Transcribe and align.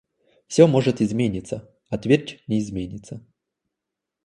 Всё 0.47 0.65
может 0.67 0.99
измениться, 0.99 1.69
а 1.89 1.99
твердь 1.99 2.39
не 2.47 2.57
изменится. 2.59 3.23